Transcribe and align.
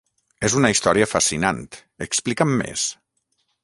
És 0.47 0.55
una 0.59 0.71
història 0.75 1.09
fascinant, 1.13 1.63
explica'm 2.09 2.59
més! 2.65 2.91